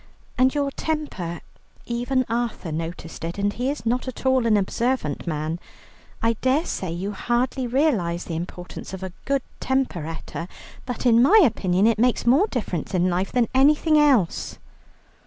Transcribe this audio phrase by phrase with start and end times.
[0.35, 1.41] And your temper
[1.85, 5.59] even Arthur noticed it, and he is not at all an observant man.
[6.23, 10.47] I daresay you hardly realize the importance of a good temper, Etta,
[10.87, 14.57] but in my opinion it makes more difference in life than anything else."